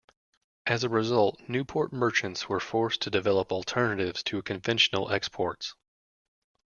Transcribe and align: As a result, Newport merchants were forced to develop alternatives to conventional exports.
As 0.65 0.83
a 0.83 0.89
result, 0.89 1.39
Newport 1.47 1.93
merchants 1.93 2.49
were 2.49 2.59
forced 2.59 3.03
to 3.03 3.11
develop 3.11 3.51
alternatives 3.51 4.23
to 4.23 4.41
conventional 4.41 5.11
exports. 5.11 5.75